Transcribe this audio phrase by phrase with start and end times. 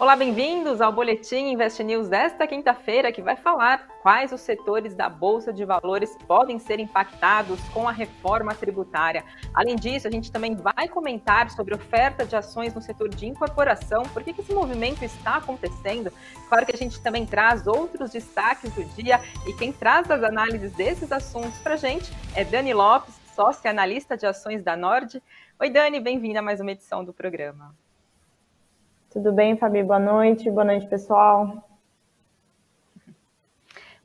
[0.00, 5.10] Olá, bem-vindos ao Boletim Invest News desta quinta-feira, que vai falar quais os setores da
[5.10, 9.22] Bolsa de Valores podem ser impactados com a reforma tributária.
[9.52, 14.04] Além disso, a gente também vai comentar sobre oferta de ações no setor de incorporação,
[14.04, 16.10] por que esse movimento está acontecendo.
[16.48, 20.72] Claro que a gente também traz outros destaques do dia e quem traz as análises
[20.72, 25.22] desses assuntos para a gente é Dani Lopes, sócia analista de ações da Nord.
[25.60, 27.74] Oi, Dani, bem-vinda a mais uma edição do programa.
[29.10, 29.82] Tudo bem, Fabi?
[29.82, 30.48] Boa noite.
[30.48, 31.68] Boa noite, pessoal.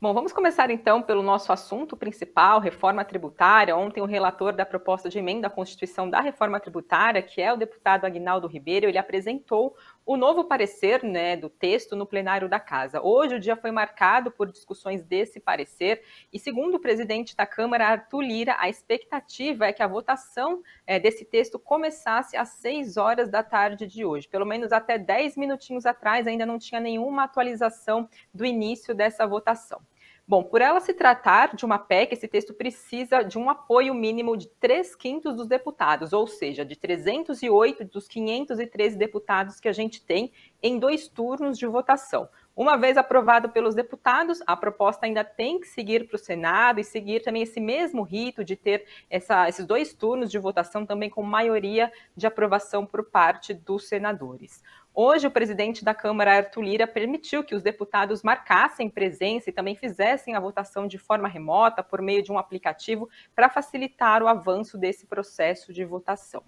[0.02, 3.78] Bom, vamos começar então pelo nosso assunto principal, reforma tributária.
[3.78, 7.55] Ontem o relator da proposta de emenda à Constituição da reforma tributária, que é o
[7.55, 13.02] deputado Agnaldo Ribeiro, ele apresentou o novo parecer né, do texto no plenário da Casa.
[13.02, 17.88] Hoje o dia foi marcado por discussões desse parecer e, segundo o presidente da Câmara,
[17.88, 23.30] Arthur Lira, a expectativa é que a votação é, desse texto começasse às 6 horas
[23.30, 24.28] da tarde de hoje.
[24.28, 29.81] Pelo menos até 10 minutinhos atrás ainda não tinha nenhuma atualização do início dessa votação.
[30.28, 34.36] Bom, por ela se tratar de uma PEC, esse texto precisa de um apoio mínimo
[34.36, 40.03] de 3 quintos dos deputados, ou seja, de 308 dos 513 deputados que a gente
[40.03, 40.31] tem
[40.64, 42.28] em dois turnos de votação.
[42.56, 46.86] Uma vez aprovado pelos deputados, a proposta ainda tem que seguir para o Senado e
[46.86, 51.22] seguir também esse mesmo rito de ter essa, esses dois turnos de votação também com
[51.22, 54.64] maioria de aprovação por parte dos senadores.
[54.94, 59.75] Hoje, o presidente da Câmara, Arthur Lira, permitiu que os deputados marcassem presença e também
[59.75, 64.78] fizessem a votação de forma remota, por meio de um aplicativo, para facilitar o avanço
[64.78, 66.42] desse processo de votação.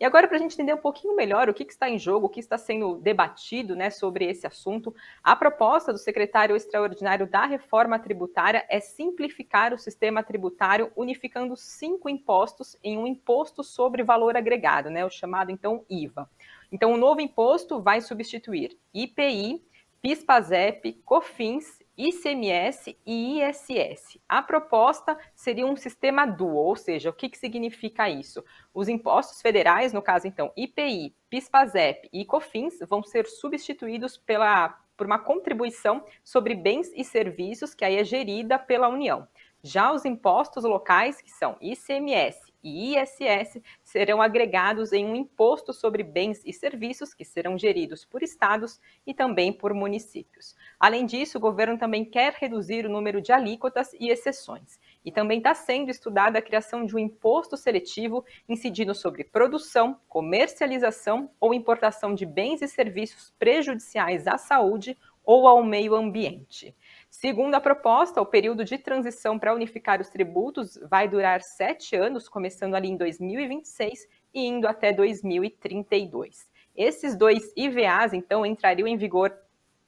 [0.00, 2.26] E agora, para a gente entender um pouquinho melhor o que, que, está em jogo,
[2.26, 7.46] o que está sendo debatido né, sobre esse assunto, a proposta do secretário extraordinário da
[7.46, 14.36] reforma tributária é simplificar o sistema tributário, unificando cinco impostos em um imposto sobre valor
[14.36, 16.28] agregado, né, o chamado então IVA.
[16.70, 19.62] Então, o novo imposto vai substituir IPI,
[20.00, 24.18] PIS/PASEP, COFINS, ICMS e ISS.
[24.28, 28.42] A proposta seria um sistema duo, ou seja, o que, que significa isso?
[28.72, 35.06] Os impostos federais, no caso então IPI, PIS/PASEP e COFINS, vão ser substituídos pela, por
[35.06, 39.26] uma contribuição sobre bens e serviços que aí é gerida pela União.
[39.62, 46.02] Já os impostos locais, que são ICMS e ISS serão agregados em um imposto sobre
[46.02, 50.54] bens e serviços que serão geridos por estados e também por municípios.
[50.78, 54.78] Além disso, o governo também quer reduzir o número de alíquotas e exceções.
[55.04, 61.30] E também está sendo estudada a criação de um imposto seletivo incidindo sobre produção, comercialização
[61.40, 66.74] ou importação de bens e serviços prejudiciais à saúde ou ao meio ambiente.
[67.14, 72.26] Segundo a proposta, o período de transição para unificar os tributos vai durar sete anos,
[72.26, 76.50] começando ali em 2026 e indo até 2032.
[76.74, 79.30] Esses dois IVAs, então, entrariam em vigor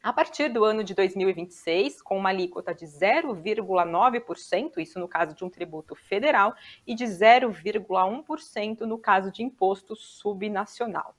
[0.03, 5.43] a partir do ano de 2026, com uma alíquota de 0,9%, isso no caso de
[5.43, 6.55] um tributo federal,
[6.87, 11.17] e de 0,1% no caso de imposto subnacional.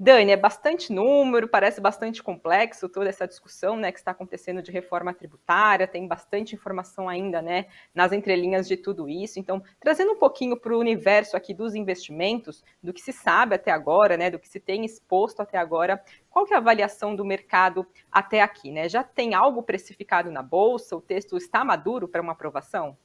[0.00, 4.70] Dani, é bastante número, parece bastante complexo toda essa discussão né, que está acontecendo de
[4.70, 9.40] reforma tributária, tem bastante informação ainda né, nas entrelinhas de tudo isso.
[9.40, 13.72] Então, trazendo um pouquinho para o universo aqui dos investimentos, do que se sabe até
[13.72, 16.00] agora, né, do que se tem exposto até agora,
[16.30, 18.70] qual que é a avaliação do mercado até aqui?
[18.70, 18.88] Né?
[18.88, 20.94] Já tem algo precificado na Bolsa?
[20.94, 22.96] O texto está maduro para uma aprovação?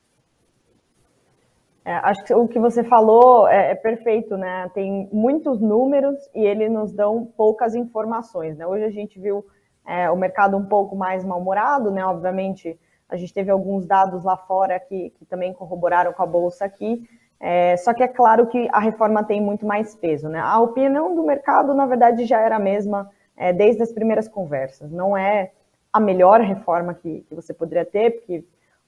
[1.85, 4.69] É, acho que o que você falou é, é, perfeito, né?
[4.73, 8.65] Tem muitos números e eles nos dão poucas informações, né?
[8.65, 9.45] Hoje a gente viu
[9.85, 12.05] é, o mercado um pouco mais mal-humorado, né?
[12.05, 12.79] Obviamente,
[13.09, 17.05] a gente teve alguns dados lá fora que, que também corroboraram com a bolsa aqui.
[17.37, 20.39] É, só que é claro que a reforma tem muito mais peso, né?
[20.39, 24.89] A opinião do mercado, na verdade, já era a mesma é, desde as primeiras conversas.
[24.89, 25.51] Não é
[25.91, 28.45] a melhor reforma que, que você poderia ter, porque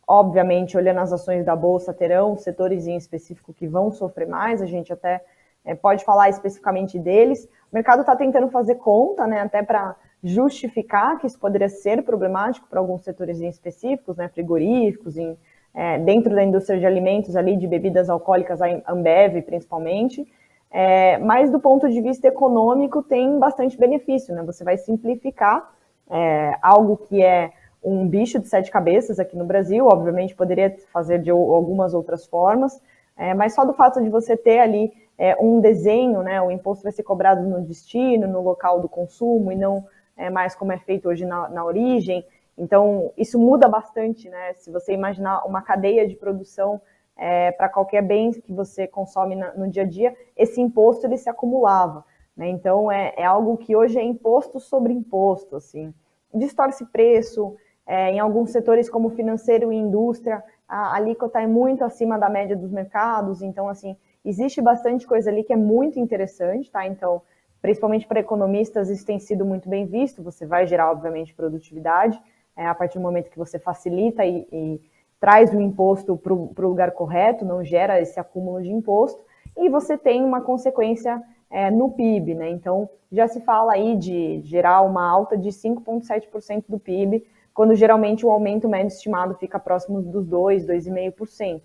[0.08, 4.66] Obviamente, olhando as ações da Bolsa, terão setores em específico que vão sofrer mais, a
[4.66, 5.24] gente até
[5.66, 7.46] é, pode falar especificamente deles.
[7.72, 12.68] O mercado está tentando fazer conta, né, até para justificar que isso poderia ser problemático
[12.68, 15.38] para alguns setores em específicos, né, frigoríficos, em,
[15.74, 20.26] é, dentro da indústria de alimentos, ali de bebidas alcoólicas, a Ambev principalmente.
[20.72, 24.44] É, mas do ponto de vista econômico, tem bastante benefício, né?
[24.44, 25.74] Você vai simplificar
[26.10, 27.52] é, algo que é
[27.86, 32.82] um bicho de sete cabeças aqui no Brasil, obviamente poderia fazer de algumas outras formas,
[33.16, 36.84] é, mas só do fato de você ter ali é, um desenho, né, o imposto
[36.84, 39.86] vai ser cobrado no destino, no local do consumo e não
[40.18, 42.26] é, mais como é feito hoje na, na origem.
[42.58, 44.54] Então, isso muda bastante, né?
[44.54, 46.82] Se você imaginar uma cadeia de produção
[47.18, 51.18] é, para qualquer bem que você consome na, no dia a dia, esse imposto ele
[51.18, 52.06] se acumulava.
[52.36, 52.50] Né?
[52.50, 55.94] Então, é, é algo que hoje é imposto sobre imposto, assim.
[56.34, 57.56] Distorce preço,
[57.86, 62.56] é, em alguns setores como financeiro e indústria, a alíquota é muito acima da média
[62.56, 66.88] dos mercados, então, assim, existe bastante coisa ali que é muito interessante, tá?
[66.88, 67.22] Então,
[67.62, 72.20] principalmente para economistas, isso tem sido muito bem visto, você vai gerar, obviamente, produtividade,
[72.56, 74.82] é, a partir do momento que você facilita e, e
[75.20, 79.24] traz o imposto para o lugar correto, não gera esse acúmulo de imposto,
[79.58, 82.50] e você tem uma consequência é, no PIB, né?
[82.50, 88.26] Então, já se fala aí de gerar uma alta de 5,7% do PIB quando geralmente
[88.26, 91.62] o aumento médio estimado fica próximo dos 2, 2,5%.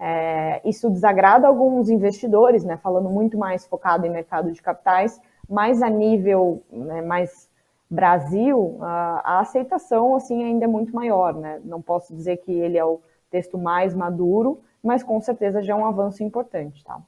[0.00, 5.80] É, isso desagrada alguns investidores, né, falando muito mais focado em mercado de capitais, mas
[5.80, 7.48] a nível né, mais
[7.90, 11.32] Brasil, a, a, aceitação assim ainda é muito maior.
[11.34, 11.60] Né?
[11.64, 13.00] Não posso dizer que ele é o
[13.30, 16.84] texto mais maduro, mas com certeza já é um avanço importante.
[16.84, 17.00] Tá?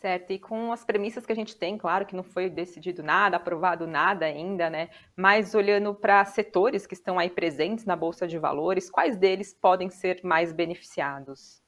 [0.00, 3.38] Certo, e com as premissas que a gente tem, claro que não foi decidido nada,
[3.38, 4.90] aprovado nada ainda, né?
[5.16, 9.88] Mas olhando para setores que estão aí presentes na Bolsa de Valores, quais deles podem
[9.88, 11.62] ser mais beneficiados?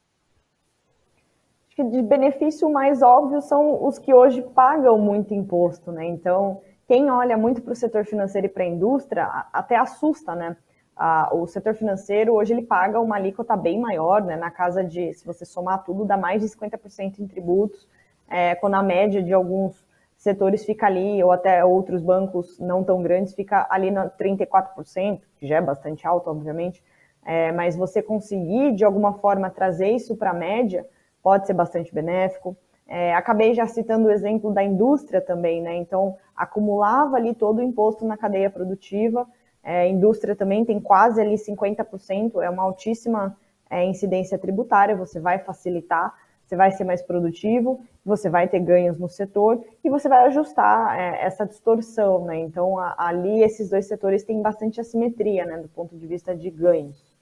[1.67, 6.05] Acho que de benefício mais óbvio são os que hoje pagam muito imposto, né?
[6.05, 10.55] Então, quem olha muito para o setor financeiro e para a indústria até assusta, né?
[10.95, 14.35] Ah, o setor financeiro hoje ele paga uma alíquota bem maior, né?
[14.35, 17.87] Na casa de, se você somar tudo, dá mais de 50% em tributos
[18.29, 19.85] é, quando a média de alguns
[20.17, 25.47] setores fica ali, ou até outros bancos não tão grandes, fica ali na 34%, que
[25.47, 26.83] já é bastante alto, obviamente,
[27.25, 30.85] é, mas você conseguir, de alguma forma, trazer isso para a média,
[31.23, 32.55] pode ser bastante benéfico.
[32.87, 35.75] É, acabei já citando o exemplo da indústria também, né?
[35.75, 39.27] Então, acumulava ali todo o imposto na cadeia produtiva,
[39.63, 43.37] é, indústria também tem quase ali 50%, é uma altíssima
[43.69, 46.13] é, incidência tributária, você vai facilitar
[46.49, 50.99] você vai ser mais produtivo, você vai ter ganhos no setor e você vai ajustar
[50.99, 52.39] é, essa distorção, né?
[52.39, 56.49] Então, a, ali esses dois setores têm bastante assimetria, né, do ponto de vista de
[56.49, 57.15] ganhos.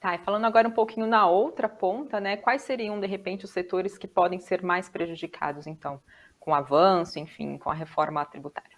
[0.00, 3.52] Tá, e falando agora um pouquinho na outra ponta, né, quais seriam, de repente, os
[3.52, 6.00] setores que podem ser mais prejudicados, então,
[6.40, 8.75] com o avanço, enfim, com a reforma tributária?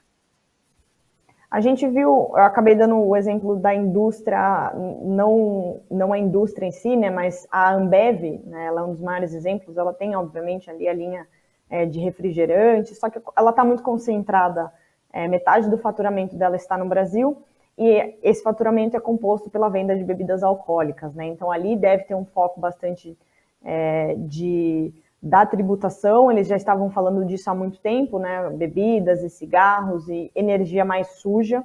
[1.50, 4.70] A gente viu, eu acabei dando o exemplo da indústria,
[5.02, 9.00] não, não a indústria em si, né, mas a Ambev, né, ela é um dos
[9.00, 11.26] maiores exemplos, ela tem, obviamente, ali a linha
[11.70, 14.70] é, de refrigerante, só que ela está muito concentrada,
[15.10, 17.42] é, metade do faturamento dela está no Brasil,
[17.78, 22.14] e esse faturamento é composto pela venda de bebidas alcoólicas, né, então ali deve ter
[22.14, 23.16] um foco bastante
[23.64, 24.92] é, de
[25.22, 28.50] da tributação, eles já estavam falando disso há muito tempo, né?
[28.50, 31.64] Bebidas e cigarros e energia mais suja.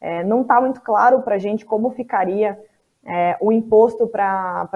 [0.00, 2.58] É, não está muito claro para a gente como ficaria
[3.04, 4.68] é, o imposto para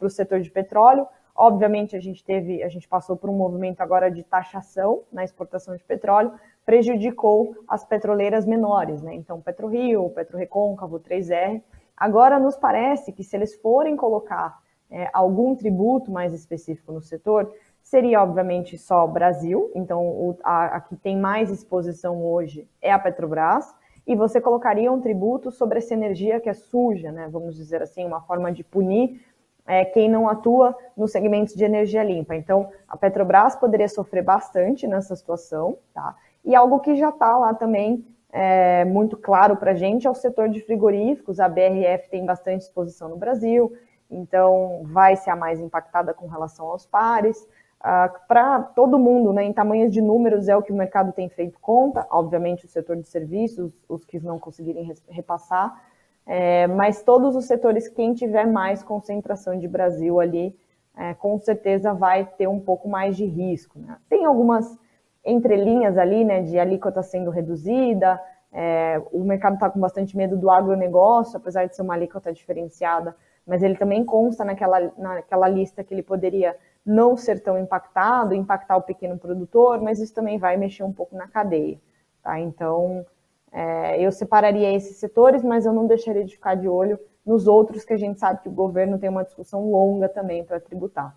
[0.00, 1.06] o setor de petróleo.
[1.34, 5.74] Obviamente a gente teve, a gente passou por um movimento agora de taxação na exportação
[5.74, 6.32] de petróleo,
[6.64, 9.14] prejudicou as petroleiras menores, né?
[9.14, 11.62] Então PetroRio, PetroRecôncavo, 3R.
[11.96, 14.61] Agora nos parece que se eles forem colocar
[14.92, 17.52] é, algum tributo mais específico no setor,
[17.82, 22.98] seria obviamente só Brasil, então o, a, a que tem mais exposição hoje é a
[22.98, 23.74] Petrobras,
[24.06, 27.28] e você colocaria um tributo sobre essa energia que é suja, né?
[27.30, 29.24] Vamos dizer assim, uma forma de punir
[29.66, 32.34] é, quem não atua nos segmentos de energia limpa.
[32.34, 36.16] Então, a Petrobras poderia sofrer bastante nessa situação, tá?
[36.44, 40.14] E algo que já está lá também é, muito claro para a gente é o
[40.14, 41.38] setor de frigoríficos.
[41.38, 43.72] A BRF tem bastante exposição no Brasil,
[44.12, 47.48] então vai ser a mais impactada com relação aos pares.
[47.80, 51.28] Uh, para todo mundo, né, em tamanhos de números, é o que o mercado tem
[51.28, 55.82] feito conta, obviamente o setor de serviços, os que não conseguirem repassar,
[56.24, 60.56] é, mas todos os setores, quem tiver mais concentração de Brasil ali,
[60.96, 63.78] é, com certeza vai ter um pouco mais de risco.
[63.78, 63.96] Né?
[64.08, 64.78] Tem algumas
[65.24, 68.20] entrelinhas ali, né, de alíquota sendo reduzida,
[68.52, 73.16] é, o mercado está com bastante medo do agronegócio, apesar de ser uma alíquota diferenciada,
[73.46, 78.76] mas ele também consta naquela, naquela lista que ele poderia não ser tão impactado, impactar
[78.76, 81.80] o pequeno produtor, mas isso também vai mexer um pouco na cadeia.
[82.22, 82.38] Tá?
[82.38, 83.04] Então,
[83.52, 87.84] é, eu separaria esses setores, mas eu não deixaria de ficar de olho nos outros
[87.84, 91.16] que a gente sabe que o governo tem uma discussão longa também para tributar.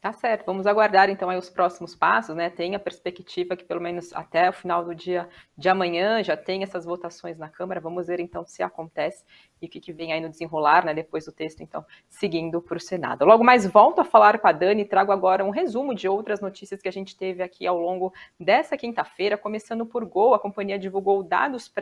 [0.00, 2.48] Tá certo, vamos aguardar então aí os próximos passos, né?
[2.48, 5.28] Tem a perspectiva que pelo menos até o final do dia
[5.58, 7.80] de amanhã já tem essas votações na Câmara.
[7.80, 9.24] Vamos ver então se acontece
[9.60, 12.76] e o que, que vem aí no desenrolar, né, depois do texto, então, seguindo para
[12.76, 13.24] o Senado.
[13.24, 16.40] Logo mais volto a falar com a Dani e trago agora um resumo de outras
[16.40, 20.78] notícias que a gente teve aqui ao longo dessa quinta-feira, começando por Gol, a companhia
[20.78, 21.72] divulgou dados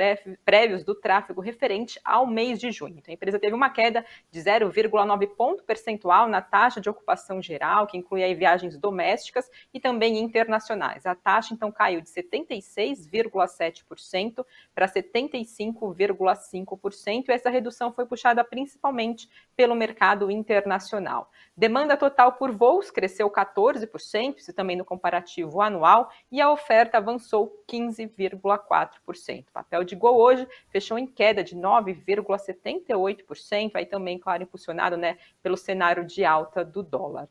[0.44, 2.96] prévios do tráfego referente ao mês de junho.
[2.98, 7.86] Então, a empresa teve uma queda de 0,9 ponto percentual na taxa de ocupação geral,
[7.86, 11.06] que inclui aí viagens domésticas e também internacionais.
[11.06, 19.74] A taxa, então, caiu de 76,7% para 75,5%, e essa redução foi puxada principalmente pelo
[19.74, 21.30] mercado internacional.
[21.56, 27.64] Demanda total por voos cresceu 14%, isso também no comparativo anual, e a oferta avançou
[27.68, 29.48] 15,4%.
[29.48, 35.16] O papel de Gol hoje fechou em queda de 9,78%, aí também, claro, impulsionado né,
[35.42, 37.28] pelo cenário de alta do dólar.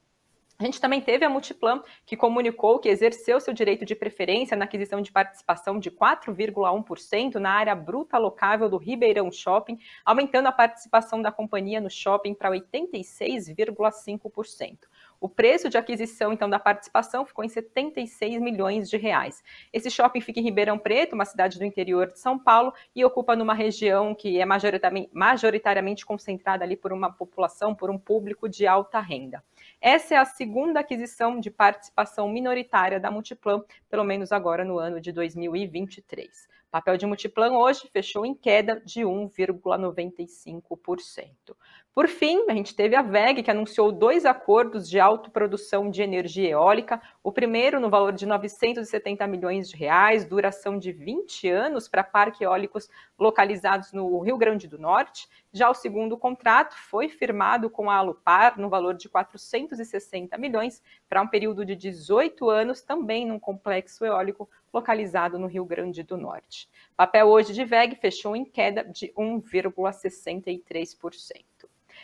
[0.60, 4.66] A gente também teve a Multiplan, que comunicou que exerceu seu direito de preferência na
[4.66, 11.24] aquisição de participação de 4,1% na área bruta locável do Ribeirão Shopping, aumentando a participação
[11.24, 14.78] da companhia no shopping para 86,5%.
[15.20, 19.44] O preço de aquisição, então, da participação ficou em 76 milhões de reais.
[19.72, 23.36] Esse shopping fica em Ribeirão Preto, uma cidade do interior de São Paulo, e ocupa
[23.36, 29.00] numa região que é majoritariamente, concentrada ali por uma população, por um público de alta
[29.00, 29.44] renda.
[29.86, 35.02] Essa é a segunda aquisição de participação minoritária da Multiplan, pelo menos agora no ano
[35.02, 36.48] de 2023.
[36.70, 41.54] O papel de Multiplan hoje fechou em queda de 1,95%.
[41.94, 46.52] Por fim, a gente teve a VEG, que anunciou dois acordos de autoprodução de energia
[46.52, 47.02] eólica.
[47.22, 52.40] O primeiro no valor de 970 milhões de reais, duração de 20 anos para parques
[52.40, 52.88] eólicos
[53.20, 55.28] localizados no Rio Grande do Norte.
[55.56, 61.22] Já o segundo contrato foi firmado com a Alupar no valor de 460 milhões para
[61.22, 66.68] um período de 18 anos, também num complexo eólico localizado no Rio Grande do Norte.
[66.94, 71.46] O papel hoje de VEG fechou em queda de 1,63%.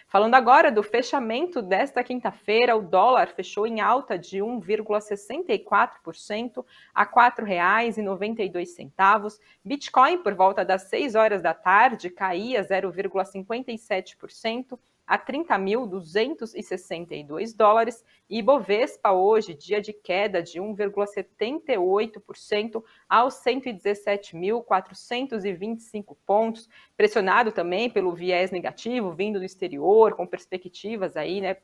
[0.10, 7.10] Falando agora do fechamento desta quinta-feira, o dólar fechou em alta de 1,64% a R$
[7.12, 9.40] 4,92.
[9.64, 19.12] Bitcoin, por volta das 6 horas da tarde, caía 0,57% a 30.262 dólares e Bovespa
[19.12, 29.40] hoje, dia de queda de 1,78% aos 117.425 pontos, pressionado também pelo viés negativo vindo
[29.40, 31.58] do exterior, com perspectivas aí, né,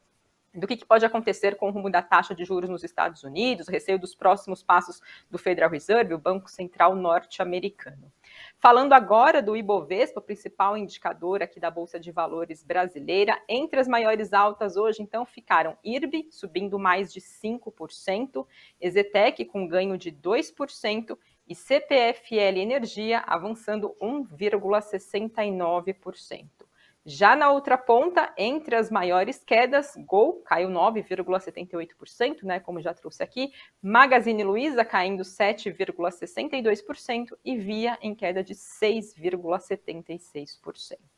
[0.51, 3.99] do que, pode acontecer com o rumo da taxa de juros nos Estados Unidos, receio
[3.99, 4.99] dos próximos passos
[5.29, 8.11] do Federal Reserve, o Banco Central norte-americano.
[8.65, 14.33] Falando agora do Ibovespa, principal indicador aqui da Bolsa de Valores brasileira, entre as maiores
[14.33, 18.43] altas hoje, então, ficaram IRB, subindo mais de 5%,
[18.81, 21.15] Exetec com ganho de 2%
[21.47, 26.54] e CPFL Energia avançando 1,69%.
[27.07, 33.21] Já na outra ponta, entre as maiores quedas, Gol caiu 9,78%, né, como já trouxe
[33.21, 41.14] aqui, Magazine Luiza caindo 7,62% e Via em queda de 6,76%.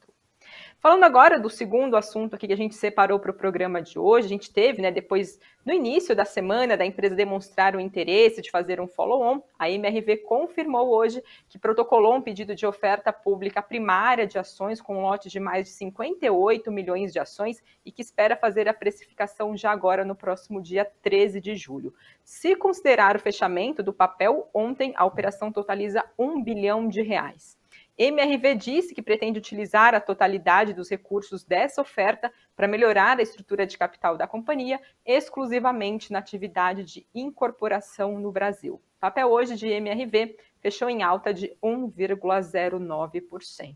[0.80, 4.28] Falando agora do segundo assunto aqui que a gente separou para o programa de hoje,
[4.28, 8.52] a gente teve, né, depois, no início da semana, da empresa demonstrar o interesse de
[8.52, 14.28] fazer um follow-on, a MRV confirmou hoje que protocolou um pedido de oferta pública primária
[14.28, 18.38] de ações com um lote de mais de 58 milhões de ações e que espera
[18.38, 21.92] fazer a precificação já agora no próximo dia 13 de julho.
[22.24, 27.58] Se considerar o fechamento do papel, ontem a operação totaliza 1 bilhão de reais.
[27.98, 33.66] MRV disse que pretende utilizar a totalidade dos recursos dessa oferta para melhorar a estrutura
[33.66, 38.76] de capital da companhia, exclusivamente na atividade de incorporação no Brasil.
[38.76, 43.76] O papel hoje de MRV fechou em alta de 1,09%.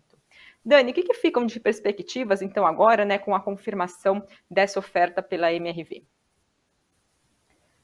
[0.64, 5.24] Dani, o que, que ficam de perspectivas, então, agora, né, com a confirmação dessa oferta
[5.24, 6.04] pela MRV?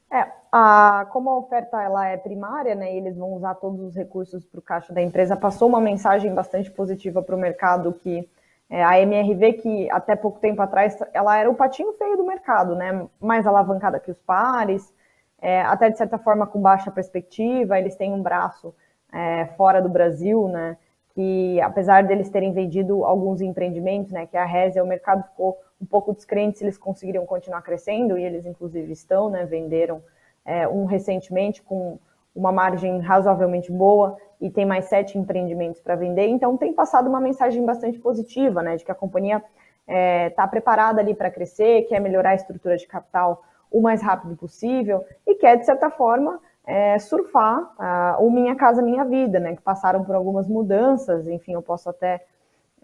[0.09, 3.95] É, a, como a oferta ela é primária, né, e eles vão usar todos os
[3.95, 8.27] recursos para o caixa da empresa, passou uma mensagem bastante positiva para o mercado que
[8.69, 12.73] é, a MRV, que até pouco tempo atrás ela era o patinho feio do mercado,
[12.73, 14.93] né, mais alavancada que os pares,
[15.41, 18.73] é, até de certa forma com baixa perspectiva, eles têm um braço
[19.11, 20.77] é, fora do Brasil, né,
[21.13, 25.85] que apesar deles terem vendido alguns empreendimentos, né, que a Reza, o mercado ficou um
[25.85, 30.01] pouco descrente se eles conseguiriam continuar crescendo, e eles inclusive estão, né, venderam
[30.45, 31.99] é, um recentemente com
[32.35, 37.19] uma margem razoavelmente boa e tem mais sete empreendimentos para vender, então tem passado uma
[37.19, 39.53] mensagem bastante positiva, né, de que a companhia está
[39.87, 44.35] é, tá preparada ali para crescer, quer melhorar a estrutura de capital o mais rápido
[44.35, 47.73] possível e quer, de certa forma, é, surfar
[48.19, 49.55] o Minha Casa Minha Vida, né?
[49.55, 52.25] Que passaram por algumas mudanças, enfim, eu posso até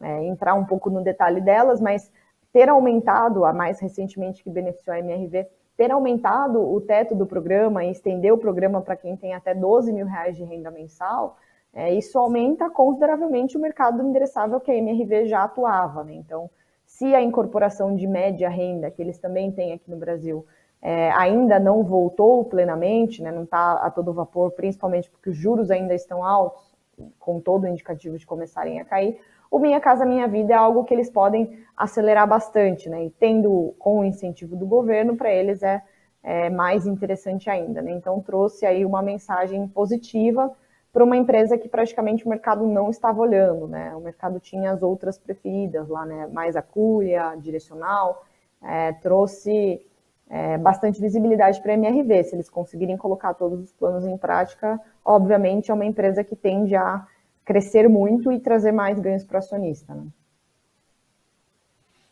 [0.02, 2.10] é, entrar um pouco no detalhe delas, mas
[2.54, 7.84] ter aumentado, a mais recentemente que beneficiou a MRV, ter aumentado o teto do programa
[7.84, 11.36] e estender o programa para quem tem até 12 mil reais de renda mensal,
[11.74, 16.04] é, isso aumenta consideravelmente o mercado endereçável que a MRV já atuava.
[16.04, 16.14] Né?
[16.14, 16.48] Então,
[16.86, 20.46] se a incorporação de média renda, que eles também têm aqui no Brasil,
[20.80, 23.32] é, ainda não voltou plenamente, né?
[23.32, 26.72] não está a todo vapor, principalmente porque os juros ainda estão altos,
[27.18, 29.20] com todo o indicativo de começarem a cair,
[29.54, 33.06] o Minha Casa Minha Vida é algo que eles podem acelerar bastante, né?
[33.06, 35.80] E tendo com o incentivo do governo, para eles é,
[36.24, 37.92] é, mais interessante ainda, né?
[37.92, 40.52] Então trouxe aí uma mensagem positiva
[40.92, 43.96] para uma empresa que praticamente o mercado não estava olhando, né?
[43.96, 46.26] O mercado tinha as outras preferidas lá, né?
[46.32, 48.26] Mais a Cúria, Direcional,
[48.60, 49.86] é, trouxe
[50.32, 52.24] é, bastante visibilidade para a MRV.
[52.24, 56.76] Se eles conseguirem colocar todos os planos em prática, obviamente é uma empresa que tende
[56.76, 57.06] a
[57.46, 59.94] crescer muito e trazer mais ganhos para o acionista.
[59.94, 60.08] Né?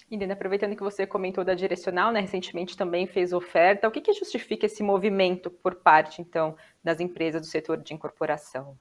[0.09, 4.11] Entendo, aproveitando que você comentou da direcional, né, recentemente também fez oferta, o que, que
[4.11, 8.75] justifica esse movimento por parte, então, das empresas do setor de incorporação?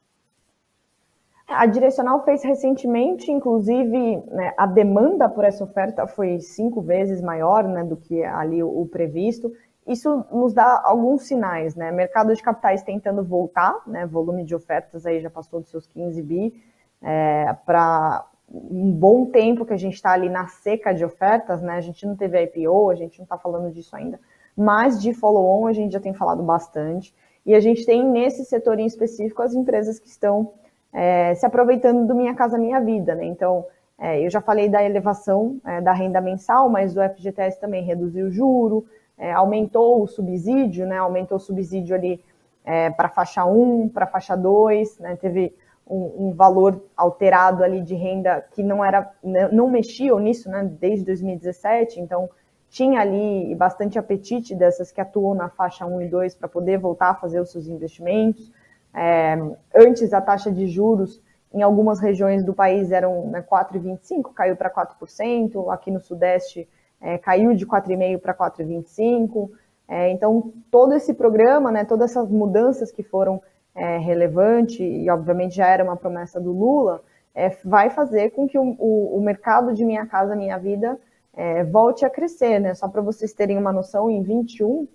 [1.47, 7.65] A Direcional fez recentemente, inclusive, né, a demanda por essa oferta foi cinco vezes maior
[7.65, 9.53] né, do que ali o, o previsto
[9.91, 11.91] isso nos dá alguns sinais, né?
[11.91, 14.07] Mercado de capitais tentando voltar, né?
[14.07, 16.63] Volume de ofertas aí já passou dos seus 15 bi
[17.03, 21.75] é, para um bom tempo que a gente está ali na seca de ofertas, né?
[21.75, 24.21] A gente não teve IPO, a gente não está falando disso ainda,
[24.57, 27.15] mas de follow-on a gente já tem falado bastante.
[27.45, 30.53] E a gente tem nesse setor em específico as empresas que estão
[30.93, 33.25] é, se aproveitando do Minha Casa Minha Vida, né?
[33.25, 33.65] Então,
[33.99, 38.27] é, eu já falei da elevação é, da renda mensal, mas o FGTS também reduziu
[38.27, 38.87] o juro,
[39.21, 40.97] é, aumentou o subsídio, né?
[40.97, 42.25] Aumentou o subsídio ali
[42.65, 45.15] é, para faixa 1, para faixa 2, né?
[45.17, 45.55] Teve
[45.87, 49.13] um, um, valor alterado ali de renda que não era,
[49.53, 50.65] não mexiam nisso, né?
[50.81, 52.31] Desde 2017, então
[52.71, 57.11] tinha ali bastante apetite dessas que atuam na faixa 1 e 2 para poder voltar
[57.11, 58.51] a fazer os seus investimentos.
[58.95, 59.37] É,
[59.77, 61.21] antes a taxa de juros
[61.53, 66.67] em algumas regiões do país eram né, 4,25, caiu para 4%, aqui no Sudeste
[67.01, 69.51] é, caiu de 4,5 para 4,25.
[69.89, 73.43] É, então, todo esse programa, né, todas essas mudanças que foram
[73.75, 77.03] é, relevantes, e obviamente já era uma promessa do Lula,
[77.35, 80.99] é, vai fazer com que o, o, o, mercado de Minha Casa Minha Vida
[81.35, 82.61] é, volte a crescer.
[82.61, 82.75] Né?
[82.75, 84.87] Só para vocês terem uma noção, em 21,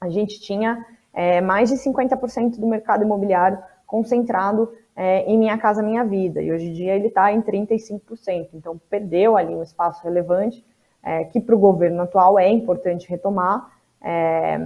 [0.00, 4.72] a gente tinha é, mais de 50% do mercado imobiliário concentrado
[5.26, 9.38] em Minha Casa Minha Vida, e hoje em dia ele está em 35%, então perdeu
[9.38, 10.62] ali um espaço relevante,
[11.02, 13.70] é, que para o governo atual é importante retomar,
[14.04, 14.58] é,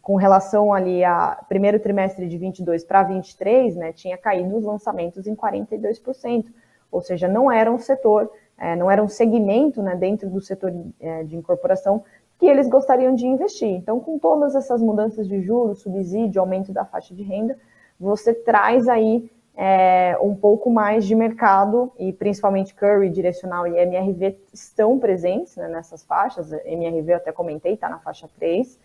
[0.00, 5.26] com relação ali a primeiro trimestre de 22 para 23, né, tinha caído os lançamentos
[5.26, 6.46] em 42%,
[6.90, 10.72] ou seja, não era um setor, é, não era um segmento né, dentro do setor
[10.98, 12.02] é, de incorporação
[12.38, 13.68] que eles gostariam de investir.
[13.68, 17.58] Então, com todas essas mudanças de juros, subsídio, aumento da faixa de renda,
[18.00, 24.38] você traz aí é, um pouco mais de mercado, e principalmente Curry, Direcional e MRV
[24.54, 26.52] estão presentes né, nessas faixas.
[26.64, 28.78] MRV eu até comentei, está na faixa 3,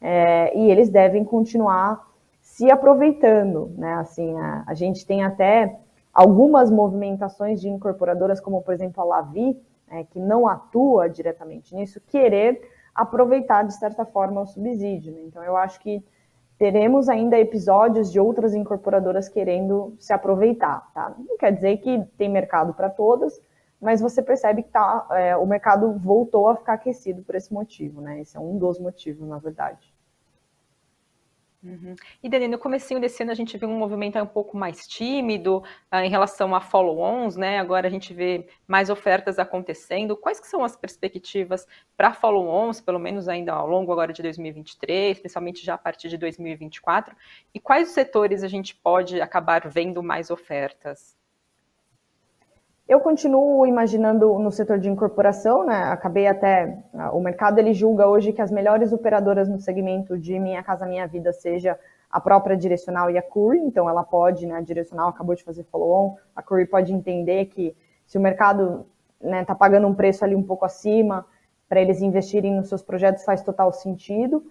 [0.00, 2.04] é, e eles devem continuar
[2.42, 3.72] se aproveitando.
[3.78, 3.94] Né?
[3.94, 5.78] Assim, a, a, gente tem até
[6.12, 9.56] algumas movimentações de incorporadoras, como por exemplo a Lavi,
[9.88, 15.12] é, que não atua diretamente nisso, querer aproveitar de certa forma o subsídio.
[15.12, 15.20] Né?
[15.24, 16.04] Então eu acho que
[16.58, 21.14] teremos ainda episódios de outras incorporadoras querendo se aproveitar, tá?
[21.18, 23.40] Não quer dizer que tem mercado para todas,
[23.80, 28.00] mas você percebe que tá, é, o mercado voltou a ficar aquecido por esse motivo,
[28.00, 28.20] né?
[28.20, 29.95] Esse é um dos motivos, na verdade.
[31.66, 31.96] Uhum.
[32.22, 35.58] E Dani, no comecinho desse ano a gente viu um movimento um pouco mais tímido
[35.92, 37.58] uh, em relação a follow-ons, né?
[37.58, 40.16] Agora a gente vê mais ofertas acontecendo.
[40.16, 45.18] Quais que são as perspectivas para follow-ons, pelo menos ainda ao longo agora de 2023,
[45.18, 47.16] principalmente já a partir de 2024?
[47.52, 51.15] E quais setores a gente pode acabar vendo mais ofertas?
[52.88, 55.74] Eu continuo imaginando no setor de incorporação, né?
[55.86, 60.62] Acabei até o mercado ele julga hoje que as melhores operadoras no segmento de Minha
[60.62, 61.76] Casa Minha Vida seja
[62.08, 64.54] a própria Direcional e a Curry, então ela pode, né?
[64.54, 68.86] A Direcional acabou de fazer follow-on, a Curry pode entender que se o mercado
[69.20, 71.26] né, tá pagando um preço ali um pouco acima
[71.68, 74.44] para eles investirem nos seus projetos faz total sentido.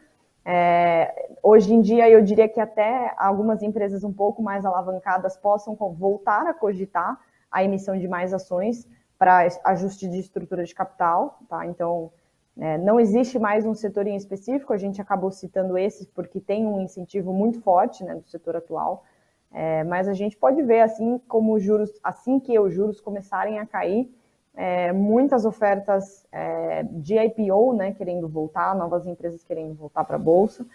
[0.44, 5.74] É, hoje em dia eu diria que até algumas empresas um pouco mais alavancadas possam
[5.98, 7.18] voltar a cogitar
[7.56, 8.86] a emissão de mais ações
[9.18, 11.66] para ajuste de estrutura de capital, tá?
[11.66, 12.12] Então,
[12.58, 16.68] é, não existe mais um setor em específico, a gente acabou citando esses porque tem
[16.68, 19.06] um incentivo muito forte né, do setor atual,
[19.54, 23.58] é, mas a gente pode ver assim como os juros, assim que os juros começarem
[23.58, 24.14] a cair,
[24.54, 30.20] é, muitas ofertas é, de IPO, né, querendo voltar, novas empresas querendo voltar para a
[30.20, 30.66] bolsa,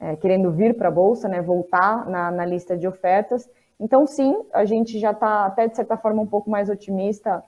[0.00, 3.48] é, querendo vir para a bolsa, né, voltar na, na, lista de ofertas.
[3.78, 7.44] Então, sim, a gente já está até de certa forma um pouco mais otimista.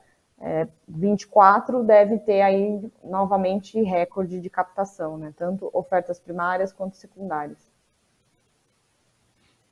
[0.89, 7.73] 24 é, deve ter aí novamente recorde de captação, né, tanto ofertas primárias quanto secundárias.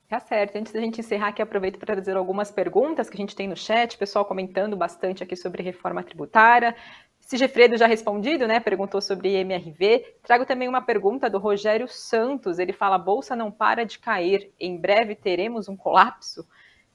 [0.09, 0.57] Tá certo.
[0.57, 3.57] Antes da gente encerrar aqui, aproveito para trazer algumas perguntas que a gente tem no
[3.57, 6.77] chat, pessoal comentando bastante aqui sobre reforma tributária.
[7.23, 8.61] Sigefredo já respondido, né?
[8.61, 10.17] Perguntou sobre MRV.
[10.23, 12.59] Trago também uma pergunta do Rogério Santos.
[12.59, 14.53] Ele fala: bolsa não para de cair.
[14.61, 16.47] Em breve teremos um colapso.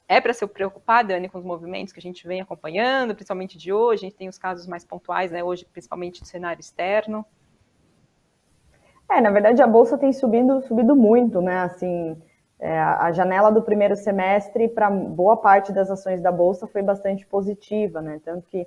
[0.06, 3.72] É para se preocupar, Dani, com os movimentos que a gente vem acompanhando, principalmente de
[3.72, 4.06] hoje.
[4.06, 5.42] A gente tem os casos mais pontuais, né?
[5.42, 7.24] Hoje, principalmente do cenário externo.
[9.10, 11.60] É, na verdade, a bolsa tem subido, subido muito, né?
[11.60, 12.16] Assim,
[12.60, 17.26] é, a janela do primeiro semestre para boa parte das ações da bolsa foi bastante
[17.26, 18.20] positiva, né?
[18.22, 18.66] Tanto que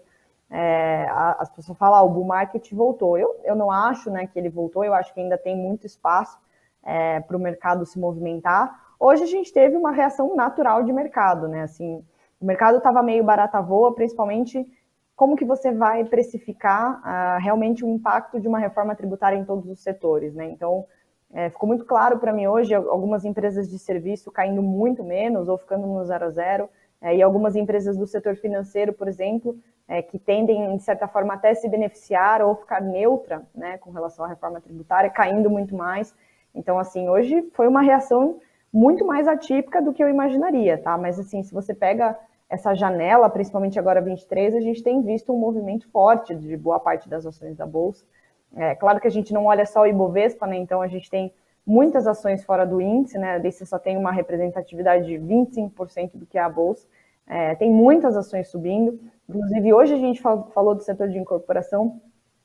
[0.51, 1.07] é,
[1.39, 3.17] as pessoas falam, ah, o bull market voltou.
[3.17, 4.83] Eu, eu não acho, né, que ele voltou.
[4.83, 6.37] Eu acho que ainda tem muito espaço
[6.83, 8.91] é, para o mercado se movimentar.
[8.99, 11.63] Hoje a gente teve uma reação natural de mercado, né?
[11.63, 12.03] Assim,
[12.39, 14.67] o mercado estava meio barata voa, principalmente
[15.15, 19.69] como que você vai precificar uh, realmente o impacto de uma reforma tributária em todos
[19.69, 20.49] os setores, né?
[20.49, 20.85] Então
[21.31, 25.57] é, ficou muito claro para mim hoje algumas empresas de serviço caindo muito menos ou
[25.57, 26.69] ficando no zero a zero,
[27.01, 29.57] é, e algumas empresas do setor financeiro, por exemplo,
[29.91, 34.23] é, que tendem, de certa forma, até se beneficiar ou ficar neutra né, com relação
[34.23, 36.15] à reforma tributária, caindo muito mais.
[36.55, 38.39] Então, assim, hoje foi uma reação
[38.71, 40.97] muito mais atípica do que eu imaginaria, tá?
[40.97, 42.17] Mas, assim, se você pega
[42.49, 47.09] essa janela, principalmente agora 23, a gente tem visto um movimento forte de boa parte
[47.09, 48.05] das ações da Bolsa.
[48.55, 50.55] É claro que a gente não olha só o Ibovespa, né?
[50.55, 51.33] Então a gente tem
[51.67, 53.39] muitas ações fora do índice, né?
[53.39, 56.87] Desse só tem uma representatividade de 25% do que é a bolsa.
[57.27, 58.99] É, tem muitas ações subindo.
[59.31, 62.01] Inclusive, hoje a gente falou do setor de incorporação.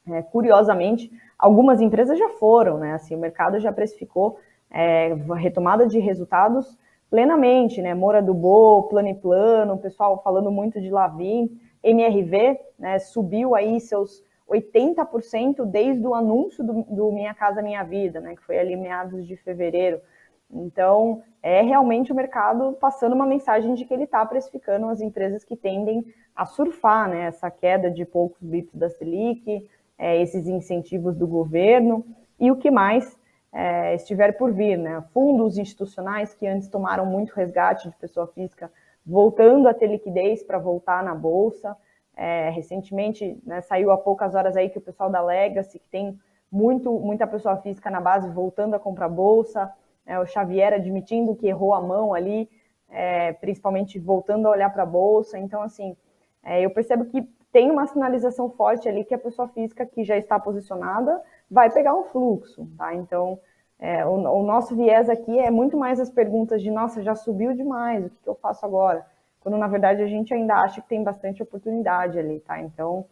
[0.08, 2.92] É, curiosamente, algumas empresas já foram, né?
[2.92, 4.38] Assim, o mercado já precificou
[4.70, 6.78] é, retomada de resultados
[7.10, 7.92] plenamente, né?
[7.92, 11.50] Mora do Bo, Plano e Plano, o pessoal falando muito de Lavin,
[11.82, 13.00] MRV, né?
[13.00, 18.42] Subiu aí seus 80% desde o anúncio do, do, Minha Casa Minha Vida, né, que
[18.42, 20.00] foi ali meados de fevereiro.
[20.50, 25.44] Então, é realmente o mercado passando uma mensagem de que ele está precificando as empresas
[25.44, 26.04] que tendem
[26.34, 32.04] a surfar né, essa queda de poucos bips da Selic, é, esses incentivos do governo
[32.38, 33.18] e o que mais
[33.52, 34.76] é, estiver por vir.
[34.76, 35.02] Né?
[35.12, 38.70] Fundos institucionais que antes tomaram muito resgate de pessoa física,
[39.04, 41.76] voltando a ter liquidez para voltar na bolsa.
[42.14, 46.18] É, recentemente, né, saiu há poucas horas aí que o pessoal da Legacy, que tem
[46.50, 49.72] muito, muita pessoa física na base voltando a comprar bolsa,
[50.06, 52.48] é, o Xavier admitindo que errou a mão ali,
[52.88, 55.38] é, principalmente voltando a olhar para a bolsa.
[55.38, 55.96] Então, assim,
[56.42, 60.16] é, eu percebo que tem uma sinalização forte ali que a pessoa física que já
[60.16, 62.94] está posicionada vai pegar um fluxo, tá?
[62.94, 63.38] Então,
[63.78, 67.54] é, o, o, nosso viés aqui é muito mais as perguntas de, nossa, já subiu
[67.54, 69.04] demais, o que, que eu faço agora?
[69.46, 72.60] quando na verdade a gente ainda acha que tem bastante oportunidade ali, tá?
[72.60, 73.06] Então,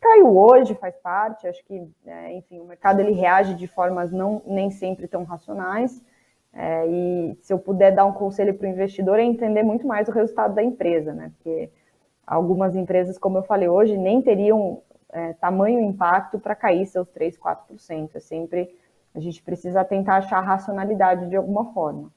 [0.00, 4.42] caiu hoje, faz parte, acho que, é, enfim, o mercado ele reage de formas não
[4.44, 6.02] nem sempre tão racionais,
[6.56, 10.08] é, e se eu puder dar um conselho para o investidor é entender muito mais
[10.08, 11.30] o resultado da empresa, né?
[11.36, 11.70] Porque
[12.26, 17.38] algumas empresas, como eu falei hoje, nem teriam é, tamanho impacto para cair seus 3,
[17.38, 18.10] 4%.
[18.14, 18.74] É sempre
[19.14, 22.12] a gente precisa tentar achar racionalidade de alguma forma.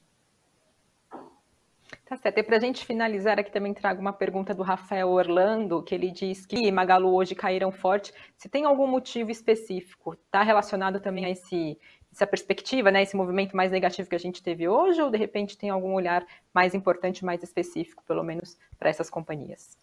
[2.05, 2.39] Tá certo.
[2.39, 6.11] E para a gente finalizar aqui também trago uma pergunta do Rafael Orlando, que ele
[6.11, 8.11] diz que Magalu hoje caíram forte.
[8.35, 11.77] Se tem algum motivo específico, está relacionado também a esse,
[12.11, 15.57] essa perspectiva, né, esse movimento mais negativo que a gente teve hoje, ou de repente
[15.57, 19.77] tem algum olhar mais importante, mais específico, pelo menos, para essas companhias?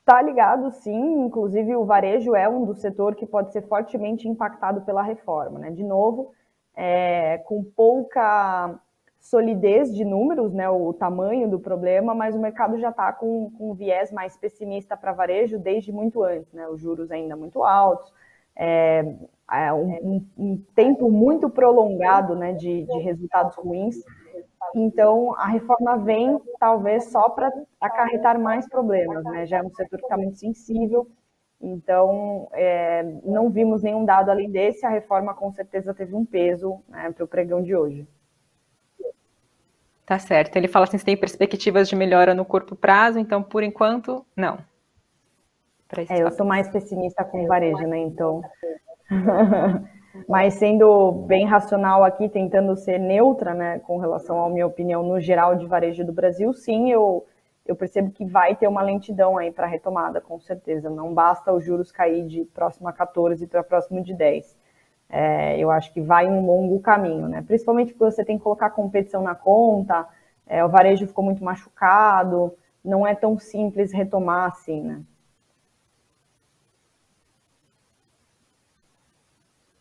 [0.00, 1.24] Está ligado, sim.
[1.24, 5.60] Inclusive, o varejo é um do setor que pode ser fortemente impactado pela reforma.
[5.60, 5.70] Né?
[5.70, 6.32] De novo,
[6.74, 8.80] é, com pouca
[9.20, 13.70] solidez de números, né, o tamanho do problema, mas o mercado já está com, com
[13.70, 18.12] um viés mais pessimista para varejo desde muito antes, né, os juros ainda muito altos,
[18.56, 19.14] é,
[19.52, 23.96] é um, um, tempo muito prolongado né, de, de resultados ruins.
[24.74, 29.44] Então, a reforma vem talvez só para acarretar mais problemas, né?
[29.44, 31.06] Já é um setor que está muito sensível,
[31.60, 34.86] então é, não vimos nenhum dado além desse.
[34.86, 38.06] A reforma com certeza teve um peso né, para o pregão de hoje.
[40.06, 40.56] Tá certo.
[40.56, 44.58] Ele fala assim: se tem perspectivas de melhora no curto prazo, então por enquanto, não.
[46.08, 47.98] É, eu sou mais pessimista com o varejo, né?
[47.98, 48.42] Então.
[50.28, 55.20] Mas sendo bem racional aqui, tentando ser neutra, né, com relação à minha opinião no
[55.20, 57.26] geral de varejo do Brasil, sim, eu,
[57.66, 60.90] eu percebo que vai ter uma lentidão aí para retomada, com certeza.
[60.90, 64.56] Não basta os juros cair de próximo a 14 para próximo de 10.
[65.08, 67.42] É, eu acho que vai um longo caminho, né?
[67.46, 70.06] Principalmente porque você tem que colocar competição na conta,
[70.46, 75.02] é, o varejo ficou muito machucado, não é tão simples retomar assim, né?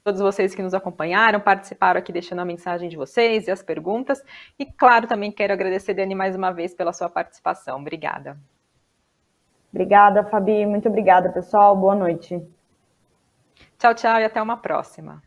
[0.03, 4.23] Todos vocês que nos acompanharam, participaram aqui deixando a mensagem de vocês e as perguntas.
[4.57, 7.79] E, claro, também quero agradecer, Dani, mais uma vez pela sua participação.
[7.79, 8.37] Obrigada.
[9.71, 10.65] Obrigada, Fabi.
[10.65, 11.75] Muito obrigada, pessoal.
[11.75, 12.41] Boa noite.
[13.77, 15.21] Tchau, tchau e até uma próxima.